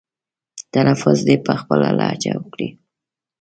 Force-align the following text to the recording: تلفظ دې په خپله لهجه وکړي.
تلفظ 0.73 1.17
دې 1.27 1.35
په 1.45 1.53
خپله 1.61 1.87
لهجه 1.99 2.33
وکړي. 2.37 2.69